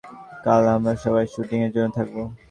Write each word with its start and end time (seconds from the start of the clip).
কাল 0.45 0.63
আমরা 0.75 0.93
সবাই 1.03 1.25
শুটিং 1.33 1.59
এর 1.65 1.71
জন্য 1.75 1.89
থাকব। 1.97 2.15